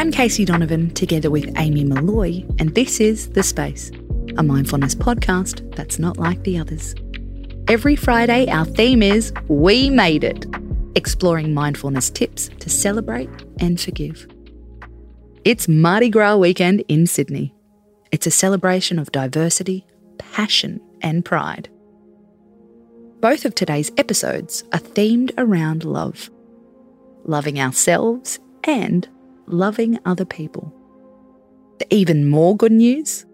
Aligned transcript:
I'm 0.00 0.10
Casey 0.10 0.46
Donovan 0.46 0.94
together 0.94 1.30
with 1.30 1.52
Amy 1.58 1.84
Molloy, 1.84 2.42
and 2.58 2.74
this 2.74 3.00
is 3.00 3.28
The 3.32 3.42
Space, 3.42 3.92
a 4.38 4.42
mindfulness 4.42 4.94
podcast 4.94 5.76
that's 5.76 5.98
not 5.98 6.16
like 6.16 6.42
the 6.42 6.56
others. 6.56 6.94
Every 7.68 7.96
Friday, 7.96 8.48
our 8.48 8.64
theme 8.64 9.02
is 9.02 9.30
We 9.48 9.90
Made 9.90 10.24
It, 10.24 10.46
exploring 10.94 11.52
mindfulness 11.52 12.08
tips 12.08 12.48
to 12.60 12.70
celebrate 12.70 13.28
and 13.58 13.78
forgive. 13.78 14.26
It's 15.44 15.68
Mardi 15.68 16.08
Gras 16.08 16.38
weekend 16.38 16.82
in 16.88 17.06
Sydney. 17.06 17.54
It's 18.10 18.26
a 18.26 18.30
celebration 18.30 18.98
of 18.98 19.12
diversity, 19.12 19.86
passion, 20.16 20.80
and 21.02 21.26
pride. 21.26 21.68
Both 23.20 23.44
of 23.44 23.54
today's 23.54 23.92
episodes 23.98 24.64
are 24.72 24.80
themed 24.80 25.32
around 25.36 25.84
love 25.84 26.30
loving 27.24 27.60
ourselves 27.60 28.38
and 28.64 29.06
loving 29.52 29.98
other 30.04 30.24
people. 30.24 30.74
The 31.78 31.92
even 31.94 32.28
more 32.28 32.56
good 32.56 32.72
news 32.72 33.26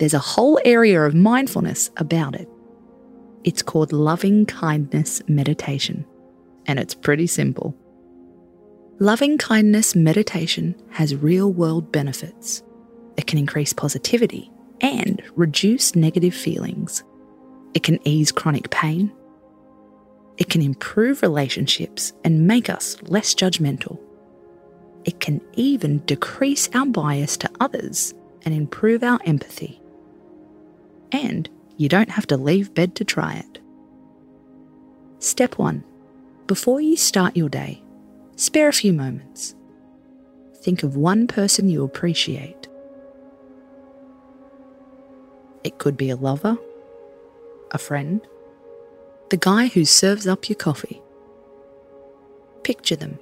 there's 0.00 0.14
a 0.14 0.18
whole 0.18 0.58
area 0.64 1.02
of 1.02 1.14
mindfulness 1.14 1.90
about 1.98 2.34
it. 2.34 2.48
It's 3.44 3.60
called 3.60 3.92
loving 3.92 4.46
kindness 4.46 5.20
meditation, 5.28 6.06
and 6.64 6.78
it's 6.78 6.94
pretty 6.94 7.26
simple. 7.26 7.76
Loving 8.98 9.36
kindness 9.36 9.94
meditation 9.94 10.74
has 10.88 11.14
real 11.14 11.52
world 11.52 11.92
benefits. 11.92 12.62
It 13.18 13.26
can 13.26 13.38
increase 13.38 13.74
positivity 13.74 14.50
and 14.80 15.22
reduce 15.36 15.94
negative 15.94 16.34
feelings. 16.34 17.04
It 17.74 17.82
can 17.82 17.98
ease 18.08 18.32
chronic 18.32 18.70
pain. 18.70 19.12
It 20.38 20.48
can 20.48 20.62
improve 20.62 21.20
relationships 21.20 22.14
and 22.24 22.46
make 22.46 22.70
us 22.70 22.96
less 23.02 23.34
judgmental. 23.34 23.98
It 25.10 25.18
can 25.18 25.40
even 25.54 25.98
decrease 26.06 26.68
our 26.72 26.86
bias 26.86 27.36
to 27.38 27.50
others 27.58 28.14
and 28.44 28.54
improve 28.54 29.02
our 29.02 29.18
empathy. 29.24 29.82
And 31.10 31.50
you 31.76 31.88
don't 31.88 32.10
have 32.10 32.28
to 32.28 32.36
leave 32.36 32.74
bed 32.74 32.94
to 32.94 33.04
try 33.04 33.34
it. 33.34 33.58
Step 35.18 35.58
1. 35.58 35.82
Before 36.46 36.80
you 36.80 36.96
start 36.96 37.36
your 37.36 37.48
day, 37.48 37.82
spare 38.36 38.68
a 38.68 38.72
few 38.72 38.92
moments. 38.92 39.56
Think 40.58 40.84
of 40.84 40.94
one 40.94 41.26
person 41.26 41.68
you 41.68 41.82
appreciate. 41.82 42.68
It 45.64 45.78
could 45.78 45.96
be 45.96 46.10
a 46.10 46.14
lover, 46.14 46.56
a 47.72 47.78
friend, 47.78 48.20
the 49.30 49.38
guy 49.38 49.66
who 49.66 49.84
serves 49.84 50.28
up 50.28 50.48
your 50.48 50.54
coffee. 50.54 51.02
Picture 52.62 52.94
them 52.94 53.18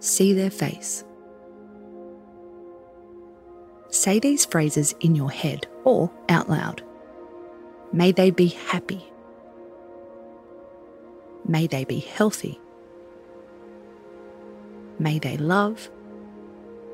see 0.00 0.32
their 0.32 0.50
face. 0.50 1.04
Say 3.90 4.18
these 4.18 4.44
phrases 4.44 4.94
in 5.00 5.14
your 5.14 5.30
head 5.30 5.66
or 5.84 6.10
out 6.28 6.50
loud. 6.50 6.82
May 7.92 8.12
they 8.12 8.30
be 8.30 8.48
happy. 8.48 9.02
May 11.46 11.66
they 11.66 11.84
be 11.84 12.00
healthy. 12.00 12.60
May 14.98 15.18
they 15.18 15.36
love. 15.38 15.90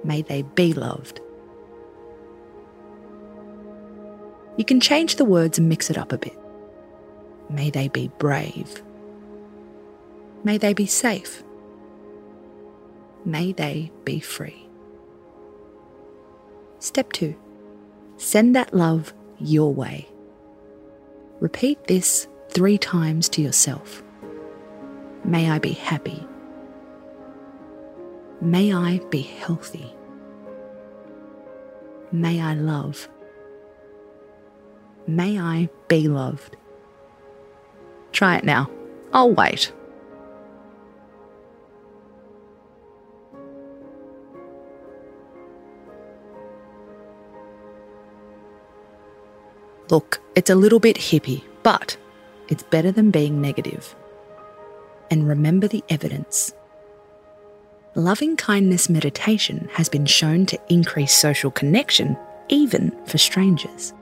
May 0.05 0.23
they 0.23 0.43
be 0.43 0.73
loved. 0.73 1.21
You 4.57 4.65
can 4.65 4.79
change 4.79 5.17
the 5.17 5.25
words 5.25 5.59
and 5.59 5.69
mix 5.69 5.91
it 5.91 5.99
up 5.99 6.13
a 6.13 6.19
bit. 6.19 6.39
May 7.51 7.71
they 7.71 7.89
be 7.89 8.09
brave. 8.19 8.83
May 10.45 10.59
they 10.59 10.75
be 10.75 10.87
safe 10.87 11.43
may 13.25 13.53
they 13.53 13.91
be 14.05 14.21
free. 14.21 14.69
Step 16.79 17.13
2 17.13 17.35
Send 18.17 18.55
that 18.55 18.75
love 18.75 19.13
your 19.39 19.75
way. 19.75 20.09
Repeat 21.41 21.87
this 21.87 22.29
three 22.51 22.79
times 22.79 23.29
to 23.31 23.43
yourself. 23.43 24.03
May 25.25 25.51
I 25.51 25.59
be 25.59 25.73
happy. 25.73 26.27
May 28.41 28.73
I 28.73 29.01
be 29.11 29.23
healthy. 29.23 29.95
May 32.13 32.41
I 32.41 32.55
love. 32.55 33.09
May 35.07 35.39
I 35.41 35.69
be 35.89 36.09
loved. 36.09 36.57
Try 38.13 38.37
it 38.37 38.45
now. 38.45 38.71
I'll 39.13 39.33
wait. 39.33 39.73
Look, 49.91 50.21
it's 50.35 50.51
a 50.51 50.55
little 50.55 50.81
bit 50.81 50.97
hippie, 50.97 51.45
but 51.63 51.97
it's 52.49 52.63
better 52.63 52.91
than 52.91 53.11
being 53.11 53.41
negative. 53.41 53.95
And 55.11 55.29
remember 55.29 55.69
the 55.69 55.85
evidence. 55.89 56.53
Loving 57.95 58.37
kindness 58.37 58.89
meditation 58.89 59.69
has 59.73 59.89
been 59.89 60.07
shown 60.07 60.47
to 60.47 60.59
increase 60.69 61.15
social 61.15 61.51
connection, 61.51 62.17
even 62.49 62.93
for 63.07 63.19
strangers. 63.19 63.93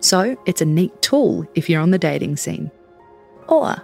So 0.00 0.36
it's 0.46 0.62
a 0.62 0.66
neat 0.66 1.02
tool 1.02 1.46
if 1.54 1.68
you're 1.68 1.82
on 1.82 1.90
the 1.90 1.98
dating 1.98 2.36
scene. 2.36 2.70
Or 3.48 3.82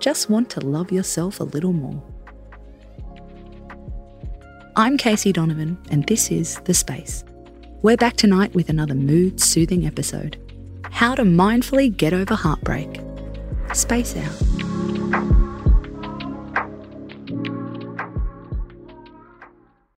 just 0.00 0.30
want 0.30 0.48
to 0.50 0.60
love 0.60 0.90
yourself 0.90 1.40
a 1.40 1.44
little 1.44 1.72
more. 1.72 2.02
I'm 4.76 4.96
Casey 4.96 5.32
Donovan, 5.32 5.78
and 5.90 6.06
this 6.06 6.30
is 6.30 6.56
The 6.64 6.72
Space. 6.72 7.24
We're 7.82 7.96
back 7.96 8.14
tonight 8.14 8.54
with 8.54 8.68
another 8.68 8.94
mood 8.94 9.40
soothing 9.40 9.84
episode 9.84 10.36
How 10.92 11.16
to 11.16 11.24
Mindfully 11.24 11.96
Get 11.96 12.12
Over 12.12 12.36
Heartbreak. 12.36 13.00
Space 13.72 14.14
out. 14.16 15.41